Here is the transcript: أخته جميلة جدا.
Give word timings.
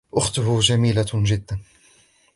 أخته 0.17 0.59
جميلة 0.59 1.05
جدا. 1.13 1.59